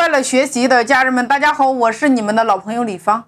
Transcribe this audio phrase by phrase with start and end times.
[0.00, 3.24] 快乐学习的家人们，大家好，我是你们的老朋友李芳。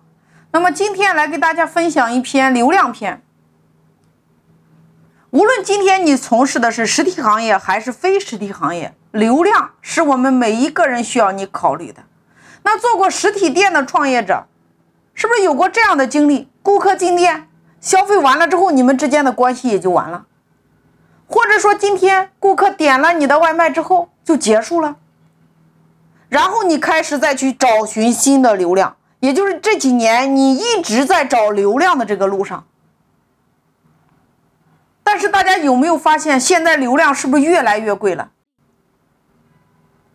[0.53, 3.23] 那么今天来给大家分享一篇流量篇。
[5.29, 12.05] 无论今天你从事的是实体行业还是非实体行业，流量是我们每一个人需要你考虑的。
[12.63, 14.47] 那做过实体店的创业者，
[15.13, 16.51] 是不是有过这样的经历？
[16.63, 17.51] 顾客进店
[17.83, 20.25] 消费完了之后，你们之间的关系也就完了。
[21.27, 24.97] 或者说，今天顾客点了你的外卖之后就结束了，
[26.33, 32.67] 然后你开始再去找寻新的流量，也就是这几年你一直在找流量的这个路上。
[35.05, 38.31] 但是大家有没有发现，现在流量是不是越来越贵了？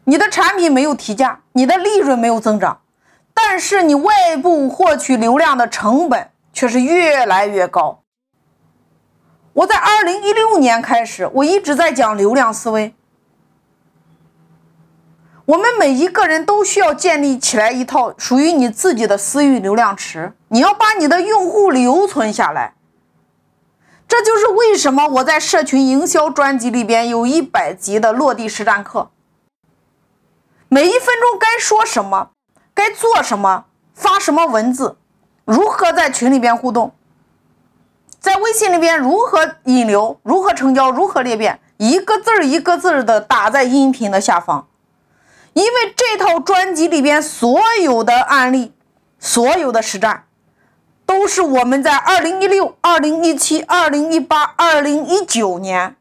[0.05, 2.81] 你的产品没有提价，你的利润没有增长，
[3.35, 8.01] 但是你外部获取流量的成本却是越来越高。
[9.53, 12.95] 我在二零一六年开始，我一直在讲流量思维。
[15.47, 22.73] 我们每一个人都需要建立起来一套属于你自己的私域流量池，你要把你的用户留存下来。
[24.09, 29.09] 这就是为什么我在社群营销专辑里边有一百集的落地实战课。
[30.67, 32.31] 每一分钟该说什么，
[32.73, 34.97] 该做什么，发什么文字，
[35.45, 36.93] 如何在群里边互动。
[38.19, 44.66] 在微信里边如何引流，如何成交，如何裂变，一个字儿一个字儿的打在音频的下方，
[45.57, 48.73] 因为这套专辑里边所有的案例，
[49.17, 50.25] 所有的实战，
[51.03, 55.95] 都是我们在二零一六、二零一七、二零一八、二零一九年，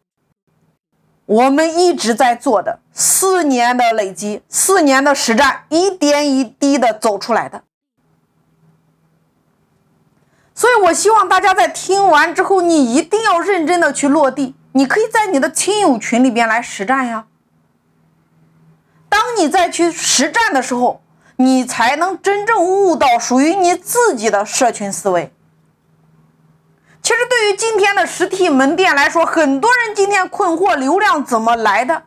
[1.24, 7.62] 我们一直在做的四年的累积，四年的实战，一点一滴的走出来的。
[10.54, 14.54] 所以，我希望大家在听完之后，你一定要认真的去落地。
[14.72, 17.24] 你可以在你的亲友群里边来实战呀。
[19.26, 21.02] 当你再去实战的时候，
[21.34, 25.34] 你才能真正悟到属于你自己的社群思维。
[27.02, 32.04] 其实，对于今天的实体门店来说，很多人今天困惑流量怎么来的。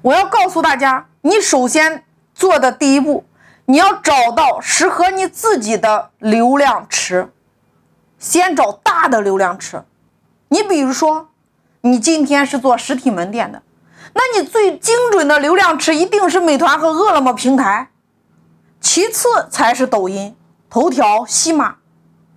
[0.00, 3.26] 我要告诉大家，你首先做的第一步。
[3.66, 7.30] 你要找到适合你自己的流量池，
[8.18, 9.84] 先找大的流量池。
[10.48, 11.28] 你比如说，
[11.86, 13.62] 你今天是做实体门店的，
[14.14, 17.90] 那你最精准的流量池一定是美团和饿了么平台，
[18.80, 20.36] 其次才是抖音、
[20.68, 21.76] 头条、西马，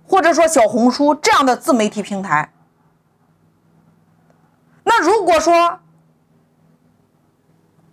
[0.06, 2.52] 或者说小红书这样的自媒体平台。
[4.84, 5.80] 那如果说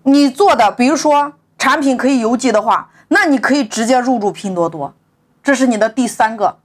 [0.04, 4.94] 你做的，比如说产品可以邮寄的话，那你可以直接入驻拼多多，
[5.42, 6.60] 这是你的第三个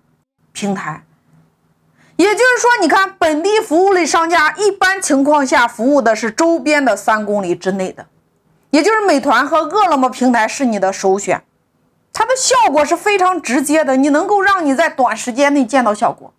[0.53, 1.05] 平台。
[2.23, 8.07] 也就是说，你看本地服务类商家一般情况下服务的是周边的三公里之内的，
[8.71, 11.43] 也就是美团和饿了么平台是你的首选，
[12.13, 16.33] 它的效果是非常直接的，你能够让你在短时间内见到效果。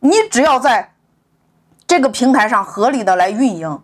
[0.00, 0.94] 你只要在
[1.86, 3.80] 这个平台上合理的来运营。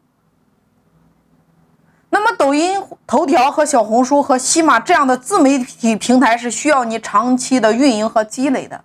[2.10, 8.84] 那么，抖音、头条和小红书和西马这样的自媒体平台是需要你长期的运营和积累的。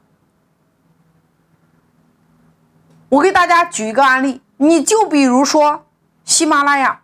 [3.10, 5.86] 我给大家举一个案例，你就比如说
[6.26, 7.02] 喜马拉雅，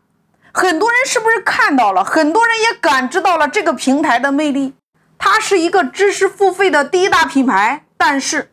[0.52, 2.04] 很多人是不是看到了？
[2.04, 4.76] 很多人也感知到了这个平台的魅力。
[5.18, 8.52] 它是一个知识付费的第一大品牌，但是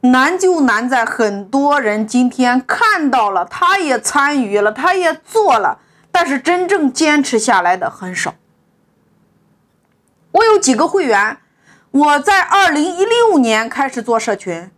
[0.00, 5.78] 难就难在很多人今天看到了，他也参与了，他也做了。
[6.10, 8.34] 但是真正坚持下来的很少。
[10.32, 11.38] 我有几个会员，
[11.92, 14.72] 我在二零一六年开始做社群，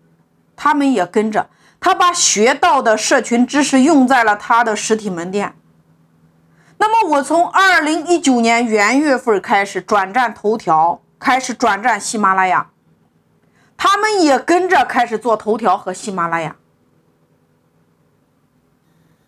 [0.54, 1.48] 他们也跟着，
[1.80, 5.54] 他把学到的社群知识用在了他的实体门店。
[6.78, 12.70] 那么我从二零一九年元月份开始转战头条，开始转战喜马拉雅，
[13.76, 16.56] 他们也跟着开始做头条和喜马拉雅。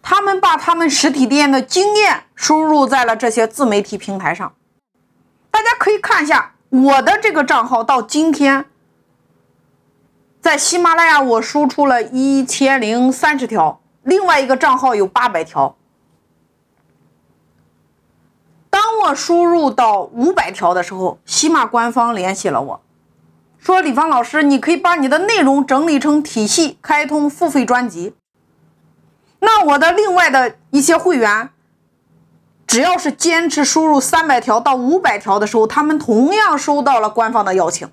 [0.02, 4.54] 他们把他们实体店的经验输入在了这些自媒体平台上，
[5.50, 8.64] 大家可以看一下我的这个账号到今天，
[10.40, 15.76] 在喜马拉雅我输出了一千零三十条，另外一个账号有八百条。
[18.70, 22.80] 当我输入到五百条的时候，喜马官方联系了我，
[23.58, 28.14] 说李芳老师，你可以把你的内容整理成体系，开通付费专辑。
[29.40, 31.50] 那我的另外的一些会员，
[32.66, 37.90] 只要是坚持输入三百条到五百条的时候，他们同样收到了官方的邀请。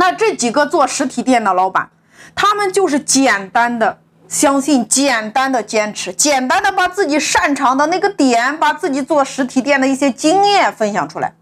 [0.00, 1.90] 那这几个做实体店的老板，
[2.34, 11.34] 他们就是简单的相信简单的坚持，简单的把自己擅长的那个点，把自己做实体店的一些经验分享出来，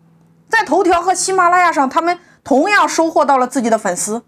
[0.49, 4.25] 在头条和喜马拉雅上，他们同样收获到了自己的粉丝，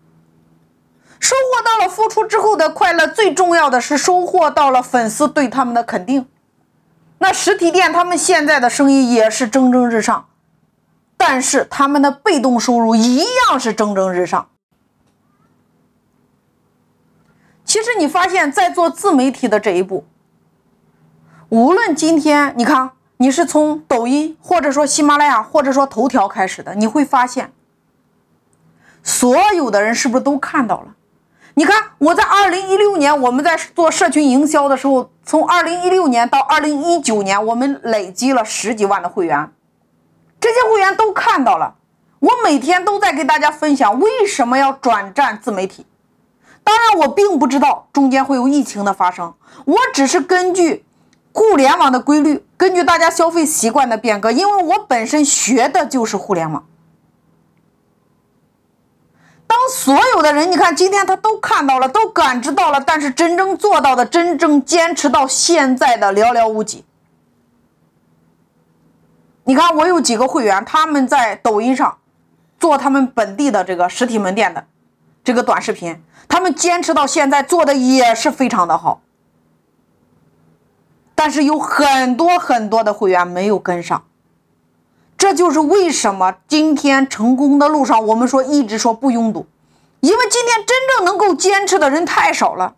[1.19, 6.29] 收获到了付出之后的快乐，最重要的是收获到了粉丝对他们的肯定。
[7.19, 10.27] 那实体店他们现在的生意也是蒸蒸日上，
[11.21, 14.49] 但是他们的被动收入一样是蒸蒸日上。
[17.63, 20.07] 其实你发现，在做自媒体的这一步，
[21.51, 27.53] 无论今天你看你是从抖音，或者说喜马拉雅，或者说头条开始的，你会发现，
[29.03, 30.95] 所有的人是不是都看到了？
[31.53, 39.53] 你看我在二零一六年我们在做社群营销的时候，从二零一六年到二零一九年，我们累积了十几万的会员，
[40.51, 41.77] 这些会员都看到了，
[42.19, 45.87] 我每天都在给大家分享为什么要转战自媒体。
[46.65, 49.33] 当然，我并不知道中间会有疫情的发生，
[49.65, 50.85] 我只是根据
[51.33, 56.67] 互联网的规律，根据大家消费习惯的变革，因为我本身学的就是互联网。
[59.47, 66.85] 当所有的人，你看今天他都看到了，都感知到了，但是真正做到的，真正坚持到现在的寥寥无几。
[69.45, 71.99] 你看，我有几个会员，他们在抖音上
[72.59, 74.67] 做他们本地的这个实体门店的
[75.25, 76.03] 这个短视频。
[76.29, 79.01] 他们坚持到现在，做的也是非常的好，
[81.17, 84.05] 但是有很多很多的会员没有跟上，
[85.19, 89.47] 这就是为什么今天成功的路上，我们说一直说不拥堵，
[89.99, 92.77] 因为今天真正能够坚持的人太少了，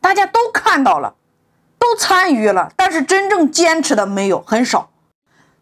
[0.00, 1.14] 大家都看到了，
[1.78, 4.88] 都参与了，但是真正坚持的没有很少，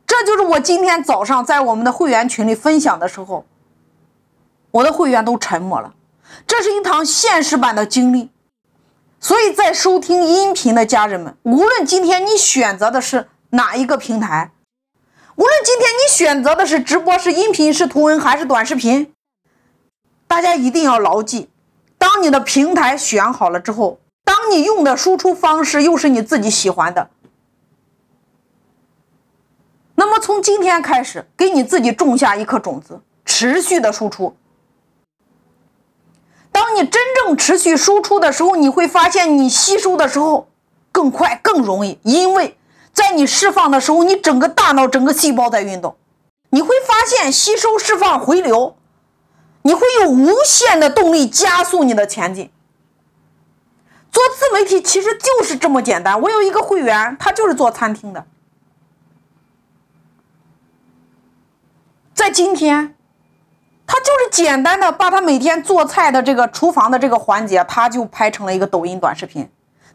[0.08, 3.44] 这就是我今天早上在我们的会员群里分享的时候，
[4.70, 5.94] 我的会员都沉默了。
[6.46, 8.30] 这是一堂现实版的经历，
[9.20, 14.50] 所以在收听音频的家人们，无论今天你选择的是哪一个平台，
[15.36, 19.12] 无论今天你选择的是直播、是音频、是图文还是短视频，
[20.26, 21.50] 大家一定要牢记：
[21.98, 27.10] 当你的平台选好了之后，当你用的输出方式又是你自己喜欢的，
[29.98, 34.36] 那么从今天开始，给你自己种下一颗种子，持续的输出。
[36.52, 40.46] 当你真正持续输出的时候，你会发现你吸收的时候
[40.92, 42.56] 更快、更容易，因为
[42.92, 45.96] 在你释放的时候，你整个大脑、整个细胞在运动，
[46.50, 48.76] 你会发现吸收、释放、回流，
[49.62, 52.52] 你会有无限的动力加速你的前进。
[54.12, 56.20] 做自媒体其实就是这么简单。
[56.20, 58.24] 我有一个会员，他就是做餐厅的，
[62.18, 62.96] 在今天。
[63.86, 69.48] 他就是简单的把他每天做菜的这个厨房的这个环节，他就拍成了一个抖音短视频，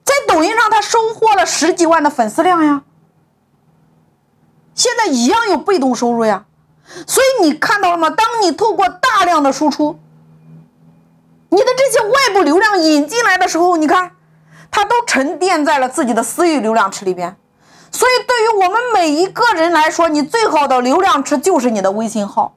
[0.03, 2.81] 在抖音上他收获了十几万的粉丝量呀，
[4.73, 6.45] 现在一样有被动收入呀，
[7.05, 8.09] 所以你看到了吗？
[8.09, 9.99] 当你透过大量的输出，
[11.49, 14.15] 你的这些外部流量引进来的时候，你看，
[14.71, 17.35] 它都沉淀在了自己的私域流量池里边，
[17.93, 22.55] 所以对于我们每一个人来说，你最好的流量池就是你的微信号。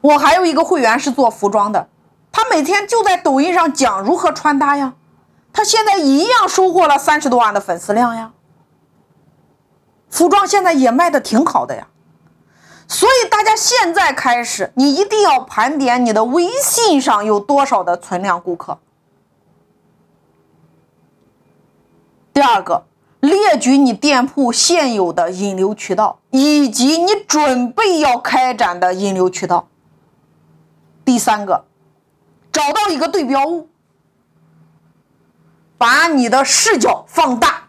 [0.00, 1.88] 我还有一个会员是做服装的，
[2.32, 4.94] 他每天就在抖音上讲如何穿搭呀，
[5.52, 8.32] 他现在一样收获了三十多万的粉丝量呀，
[10.08, 11.88] 服装现在也卖的挺好的呀，
[12.88, 18.78] 所以大家现在开始，你一定要盘点你的微信上有多少的存量顾客。
[22.40, 22.86] 第二个，
[23.20, 29.68] 列举你店铺现有的引流渠道以及你准备要开展的引流渠道。
[31.04, 31.66] 第三个，
[32.50, 33.68] 找到一个对标物，
[35.76, 37.64] 把你的视角放大，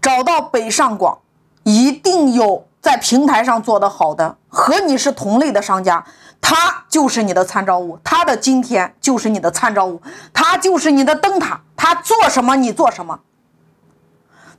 [0.00, 1.18] 找到北上广，
[1.64, 6.06] 一定有在平台上做的好的，和你是同类的商家，
[6.42, 10.02] 他就是你的参照物，他的今天就是你的参照物，
[10.34, 13.20] 他就是你的灯塔，他做什么你做什么。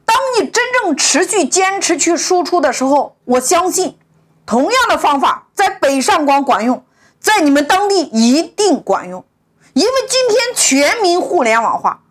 [0.03, 3.99] 当你真正持续坚持去输出的时候，我相信。
[4.45, 6.83] 同样的方法在北上广管用，
[7.17, 9.23] 在你们当地一定管用，
[9.71, 12.01] 因为今天全民互联网化，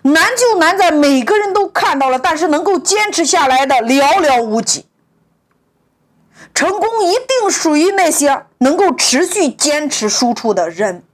[0.00, 4.86] 难就难在每个人都看到了，但是能够坚持下来的寥寥无几。
[6.54, 11.04] 成功一定属于那些能够持续坚持输出的人。